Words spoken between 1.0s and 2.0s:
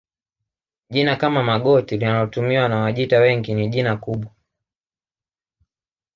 kama Magoti